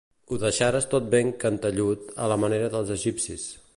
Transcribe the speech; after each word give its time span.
Ho 0.29 0.37
deixares 0.43 0.87
tot 0.93 1.11
ben 1.11 1.29
cantellut 1.43 2.09
a 2.27 2.31
la 2.33 2.39
manera 2.45 2.71
dels 2.77 2.95
egipcis. 2.97 3.45